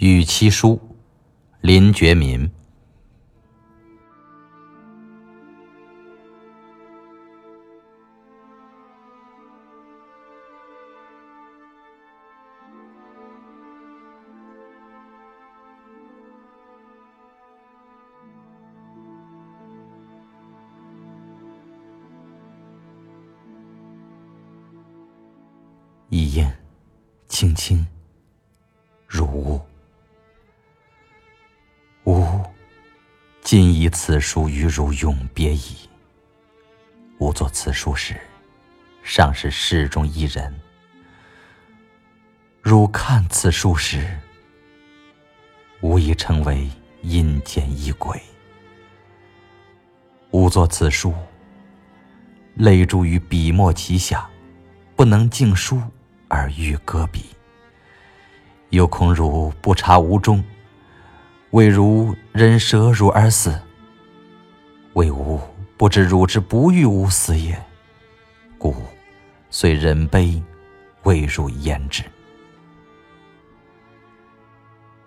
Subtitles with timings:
[0.00, 0.80] 与妻书，
[1.60, 2.50] 林觉民。
[26.08, 26.58] 一烟，
[27.28, 27.86] 轻轻，
[33.50, 35.74] 今以此书与汝永别矣。
[37.18, 38.14] 吾作此书时，
[39.02, 40.52] 尚是世中一人；
[42.62, 44.16] 汝看此书时，
[45.80, 46.70] 吾已成为
[47.02, 48.22] 阴间一鬼。
[50.30, 51.12] 吾作此书，
[52.54, 54.30] 泪珠于笔墨旗下，
[54.94, 55.82] 不能尽书。
[56.28, 57.24] 而欲搁笔，
[58.68, 60.40] 又恐汝不察吾衷，
[61.50, 63.60] 为汝人舍汝而死。
[64.94, 65.40] 为吾
[65.76, 67.60] 不知汝之不欲吾死也，
[68.58, 68.74] 故
[69.50, 70.42] 遂忍悲，
[71.04, 72.02] 未汝言之。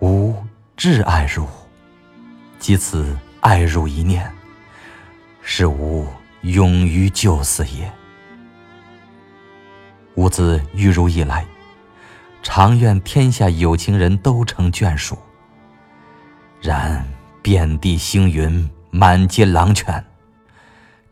[0.00, 0.34] 吾
[0.76, 1.46] 挚爱汝，
[2.58, 4.32] 即此爱汝一念，
[5.42, 6.06] 是吾
[6.42, 7.92] 勇于救死也。
[10.14, 11.46] 吾自遇汝以来，
[12.42, 15.18] 常愿天下有情人都成眷属。
[16.62, 17.04] 然
[17.42, 20.04] 遍地星云，满街狼犬，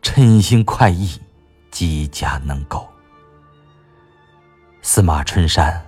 [0.01, 1.19] 嗔心快意，
[1.69, 2.87] 几家能够？
[4.81, 5.85] 司马春山，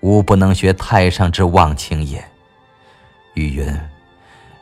[0.00, 2.22] 吾不能学太上之忘情也。
[3.32, 3.80] 语云：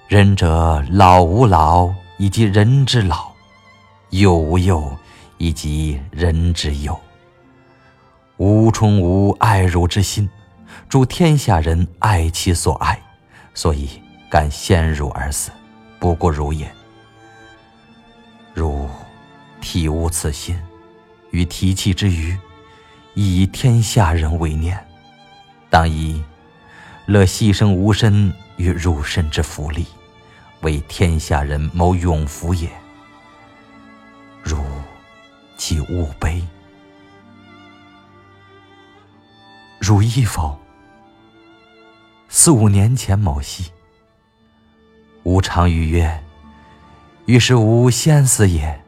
[0.07, 3.33] 仁者老吾老，以及人之老；
[4.11, 4.97] 幼吾幼，
[5.39, 6.97] 以及人之幼。
[8.37, 10.31] 吾充无爱汝之心，
[10.89, 12.97] 助天下人爱其所爱，
[13.55, 14.01] 所以
[14.31, 15.51] 敢先汝而死，
[15.99, 16.71] 不过如也。
[18.55, 18.89] 汝
[19.61, 20.59] 体悟此心，
[21.31, 22.37] 于提气之余，
[23.15, 24.79] 以天下人为念，
[25.71, 26.23] 当以
[27.07, 29.87] 乐牺牲吾身与汝身之福利，
[30.63, 32.71] 为天下人谋永福也。
[34.43, 34.59] 汝
[35.57, 36.43] 既勿悲。
[39.79, 40.59] 汝亦否？
[42.29, 43.71] 四五年前某夕，
[45.27, 46.23] 吾常语曰
[47.27, 48.81] ：“于是吾先死也。”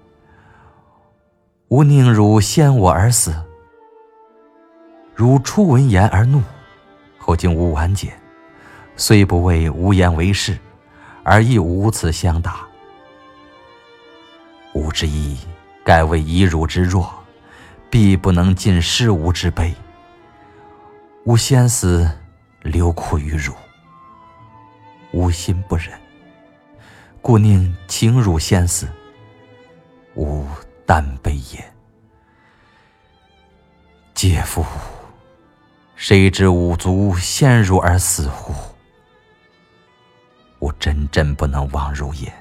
[1.67, 3.35] 吾宁汝先我而死。
[5.17, 6.41] 汝初闻言而怒，
[7.19, 8.13] 后经吾完解，
[8.95, 10.57] 虽不为无言为事，
[11.25, 12.61] 而亦无此相答。
[14.75, 15.37] 吾之意，
[15.83, 17.13] 盖为以汝之弱，
[17.91, 19.75] 必不能尽失吾之悲。
[21.25, 22.09] 吾先死，
[22.63, 23.53] 留苦于汝，
[25.11, 25.91] 吾心不忍，
[27.21, 28.89] 故宁情汝先死，
[30.15, 30.47] 吾
[30.87, 31.73] 但悲也。
[34.15, 34.65] 嗟夫！
[35.95, 38.55] 谁知吾足先汝而死乎？
[40.61, 42.33] 吾真真不能忘汝也。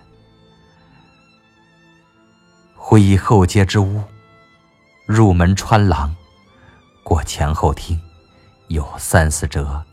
[2.75, 4.01] 回忆后街之屋，
[5.05, 6.15] 入门穿廊，
[7.03, 7.99] 过前后厅。
[8.67, 9.83] 有三四折，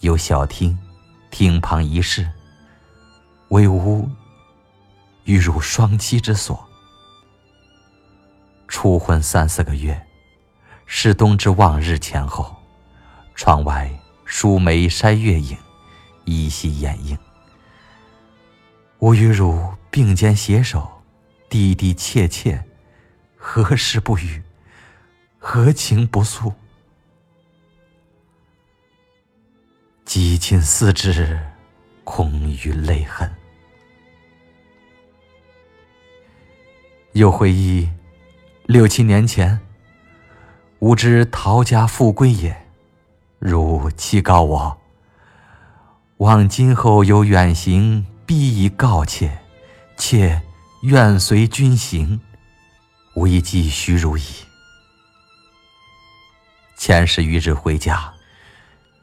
[0.00, 0.78] 有小厅，
[1.30, 2.26] 厅旁一室，
[3.48, 4.08] 为吾
[5.24, 6.68] 与汝双栖之所。
[8.66, 10.06] 初婚三四个月，
[10.86, 12.56] 是冬之望日前后，
[13.34, 13.90] 窗外
[14.24, 15.56] 疏梅筛月影，
[16.24, 17.16] 依稀掩映。
[18.98, 21.02] 吾与汝并肩携手，
[21.48, 22.64] 滴滴切切，
[23.36, 24.42] 何时不语？
[25.38, 26.52] 何情不诉？
[30.04, 31.38] 激情思之，
[32.04, 32.30] 空
[32.62, 33.28] 余泪痕。
[37.12, 37.88] 又回忆
[38.66, 39.58] 六七年前，
[40.78, 42.66] 吾知陶家富贵也，
[43.38, 44.78] 汝期告我，
[46.18, 49.38] 望今后有远行，必以告妾，
[49.96, 50.42] 妾
[50.82, 52.20] 愿随君行，
[53.16, 54.22] 吾已寄许汝矣。
[56.76, 58.12] 前十余日回家。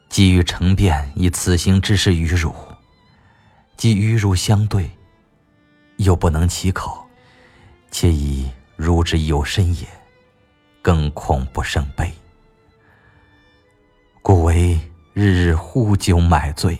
[0.08, 2.54] 急于成辩以此行之事与汝，
[3.82, 4.88] 既与汝相对，
[5.96, 7.04] 又不能启口，
[7.90, 9.84] 且以汝之有身也，
[10.80, 12.14] 更恐不胜悲，
[14.22, 14.78] 故为
[15.12, 16.78] 日日呼酒买醉。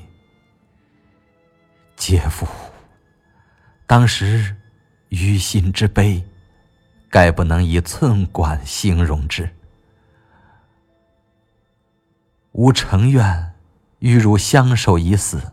[1.96, 2.46] 嗟夫！
[3.84, 4.54] 当时
[5.08, 6.24] 于心之悲，
[7.10, 9.50] 概不能以寸管形容之。
[12.52, 13.54] 吾诚愿
[13.98, 15.52] 与汝相守已死，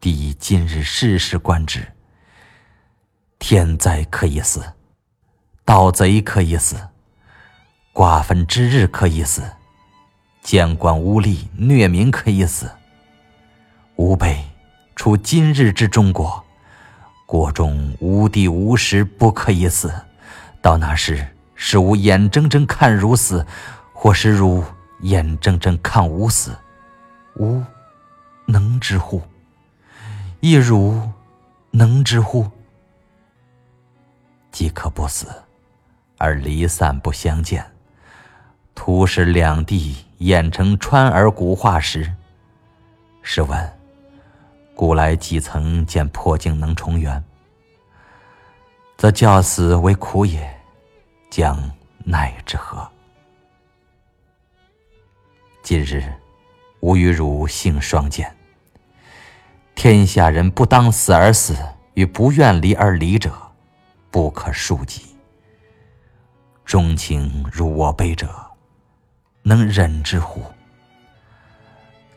[0.00, 1.86] 弟今日世事观之，
[3.38, 4.64] 天灾可以死，
[5.62, 6.74] 盗贼可以死，
[7.92, 9.42] 瓜分之日可以死，
[10.40, 12.70] 监管无力虐民可以死。
[13.96, 14.42] 吾辈
[14.96, 16.42] 处今日之中国，
[17.26, 19.92] 国中无地无时不可以死。
[20.62, 23.46] 到那时，是吾眼睁睁看汝死，
[23.92, 24.64] 或是汝
[25.00, 26.56] 眼睁睁看吾死，
[27.36, 27.62] 吾
[28.46, 29.20] 能之乎？
[30.42, 30.98] 亦汝
[31.70, 32.50] 能之乎？
[34.50, 35.26] 即可不死，
[36.16, 37.64] 而离散不相见。
[38.74, 42.10] 徒使两地演成川儿古画时，
[43.20, 43.78] 试问，
[44.74, 47.22] 古来几曾见破镜能重圆？
[48.96, 50.58] 则教死为苦也，
[51.30, 52.90] 将奈之何？
[55.62, 56.02] 今日
[56.80, 58.34] 吾与汝性双见，
[59.82, 61.56] 天下人不当死而死，
[61.94, 63.32] 与不愿离而离者，
[64.10, 65.16] 不可数计。
[66.66, 68.28] 钟情如我辈者，
[69.40, 70.42] 能忍之乎？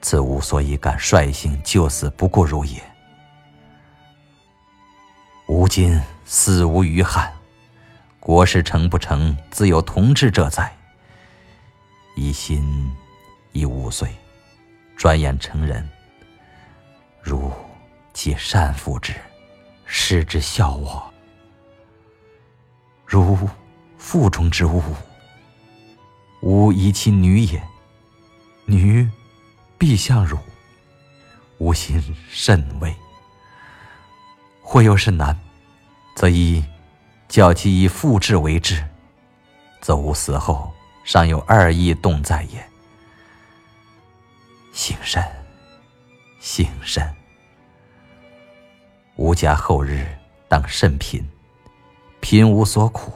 [0.02, 2.84] 此吾所以敢率性就死不顾汝也。
[5.48, 6.02] 吾今。
[6.26, 7.32] 死无余憾，
[8.20, 10.70] 国事成不成，自有同志者在。
[12.18, 12.92] 一心
[13.54, 14.10] 已五岁，
[14.98, 15.88] 转眼成人。
[17.24, 17.50] 如
[18.12, 19.16] 既善抚之，
[19.86, 21.12] 施之孝我。
[23.06, 23.50] 如
[23.98, 24.84] 腹中之物，
[26.42, 27.64] 吾宜其女也。
[28.66, 29.10] 女
[29.78, 30.38] 必相汝，
[31.60, 32.94] 吾心甚慰。
[34.62, 35.40] 或又是男。
[36.16, 36.64] 则以
[37.28, 38.88] 教其以复志为志，
[39.82, 40.72] 则吾死后
[41.04, 42.64] 尚有二义动在也。
[44.72, 45.24] 幸甚，
[46.46, 47.02] 幸甚！
[49.16, 50.06] 吾家后日
[50.50, 51.26] 当甚贫，
[52.20, 53.14] 贫无所苦，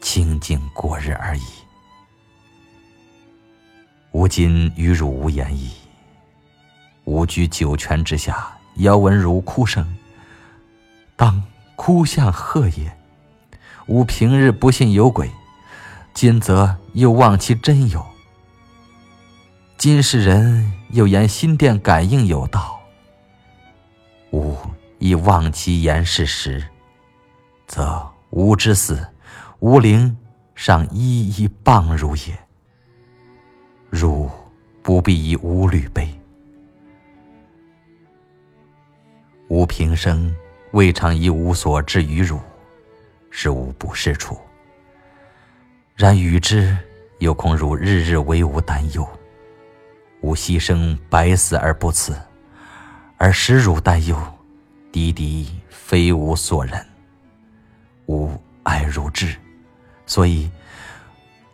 [0.00, 1.42] 清静过日而已。
[4.12, 5.70] 吾今与汝无言矣。
[7.04, 9.86] 吾居九泉之下，遥闻汝哭声，
[11.14, 11.44] 当。
[11.76, 12.96] 哭向何也。
[13.86, 15.30] 吾平日不信有鬼，
[16.14, 18.06] 今则又望其真有。
[19.82, 22.80] 今世人又言心电感应有道，
[24.30, 24.56] 吾
[25.00, 26.64] 亦望其言是实，
[27.66, 29.04] 则吾之死，
[29.58, 30.16] 吾灵
[30.54, 32.38] 尚一一傍汝也。
[33.90, 34.30] 汝
[34.84, 36.08] 不必以吾虑悲，
[39.48, 40.32] 吾平生。
[40.70, 42.38] 未尝以无所至于汝，
[43.30, 44.38] 是吾不是处。
[45.96, 46.78] 然与之，
[47.18, 49.04] 又恐汝日日为吾担忧。
[50.22, 52.16] 吾牺牲百死而不辞，
[53.18, 54.16] 而使汝担忧，
[54.90, 56.84] 滴滴非吾所忍。
[58.06, 59.36] 吾爱汝至，
[60.06, 60.50] 所以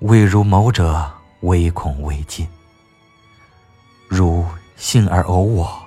[0.00, 1.10] 为汝谋者，
[1.40, 2.46] 唯恐未尽。
[4.08, 5.82] 汝幸而偶我，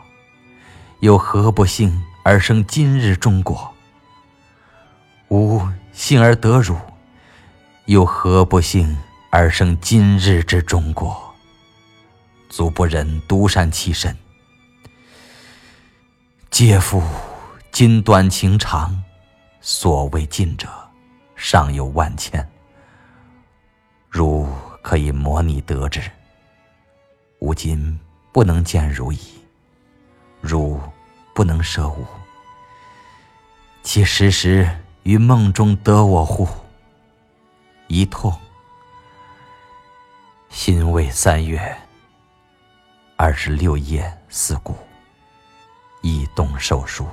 [1.00, 2.02] 又何不幸？
[2.24, 3.74] 而生今日中国，
[5.30, 5.62] 吾
[5.92, 6.78] 幸而得汝，
[7.86, 8.96] 又何不幸
[9.32, 11.31] 而生今日之中国？
[12.52, 14.16] 足不忍独善其身。
[16.52, 17.02] 嗟夫！
[17.72, 19.02] 今短情长，
[19.62, 20.68] 所谓近者，
[21.38, 22.46] 尚有万千。
[24.10, 24.46] 汝
[24.84, 26.02] 可以模拟得之。
[27.40, 27.98] 吾今
[28.34, 29.20] 不能见汝矣。
[30.42, 30.80] 汝。
[31.34, 32.06] 不能舍吾，
[33.84, 34.70] 其时时
[35.04, 36.46] 于梦中得我乎？
[37.88, 38.38] 一痛，
[40.50, 41.74] 心未三月，
[43.24, 44.76] 二十六页四顾，
[46.02, 47.06] 一动手书。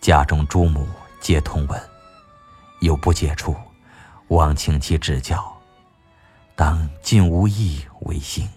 [0.00, 0.88] 家中诸母
[1.20, 1.78] 皆通文，
[2.80, 3.54] 有不解处，
[4.28, 5.54] 望请其指教。
[6.56, 8.48] 当尽无益为幸。